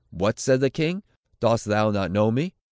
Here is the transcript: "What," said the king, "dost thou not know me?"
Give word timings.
"What," 0.09 0.39
said 0.39 0.61
the 0.61 0.71
king, 0.71 1.03
"dost 1.39 1.65
thou 1.65 1.91
not 1.91 2.09
know 2.09 2.31
me?" 2.31 2.55